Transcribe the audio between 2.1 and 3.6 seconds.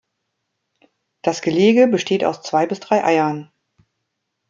aus zwei bis drei Eiern.